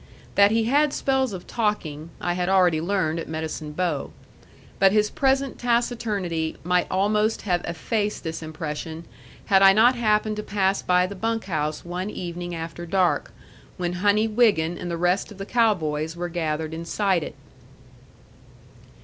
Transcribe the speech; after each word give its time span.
That 0.33 0.49
he 0.49 0.63
had 0.63 0.93
spells 0.93 1.31
of 1.31 1.45
talking, 1.45 2.09
I 2.19 2.33
had 2.33 2.49
already 2.49 2.81
learned 2.81 3.19
at 3.19 3.29
Medicine 3.29 3.71
Bow. 3.71 4.11
But 4.79 4.91
his 4.91 5.11
present 5.11 5.59
taciturnity 5.59 6.57
might 6.63 6.87
almost 6.89 7.43
have 7.43 7.63
effaced 7.65 8.23
this 8.23 8.41
impression, 8.41 9.05
had 9.45 9.61
I 9.61 9.73
not 9.73 9.93
happened 9.95 10.37
to 10.37 10.41
pass 10.41 10.81
by 10.81 11.05
the 11.05 11.13
bunk 11.13 11.45
house 11.45 11.85
one 11.85 12.09
evening 12.09 12.55
after 12.55 12.87
dark, 12.87 13.31
when 13.77 13.93
Honey 13.93 14.27
Wiggin 14.27 14.75
and 14.75 14.89
the 14.89 14.97
rest 14.97 15.31
of 15.31 15.37
the 15.37 15.45
cow 15.45 15.75
boys 15.75 16.15
were 16.17 16.29
gathered 16.29 16.73
inside 16.73 17.21
it. 17.21 17.35